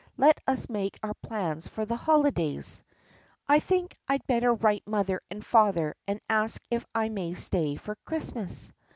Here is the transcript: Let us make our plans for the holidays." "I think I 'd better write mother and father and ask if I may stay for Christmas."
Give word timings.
Let 0.17 0.39
us 0.47 0.67
make 0.67 0.97
our 1.03 1.13
plans 1.13 1.67
for 1.67 1.85
the 1.85 1.95
holidays." 1.95 2.81
"I 3.47 3.59
think 3.59 3.95
I 4.09 4.17
'd 4.17 4.25
better 4.25 4.51
write 4.51 4.87
mother 4.87 5.21
and 5.29 5.45
father 5.45 5.93
and 6.07 6.19
ask 6.27 6.59
if 6.71 6.87
I 6.95 7.09
may 7.09 7.35
stay 7.35 7.75
for 7.75 7.93
Christmas." 8.03 8.73